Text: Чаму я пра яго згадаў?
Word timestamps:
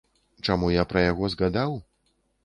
Чаму 0.45 0.69
я 0.75 0.85
пра 0.93 1.03
яго 1.11 1.29
згадаў? 1.33 1.77